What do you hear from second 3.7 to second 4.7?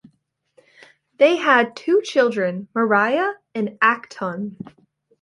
Acton.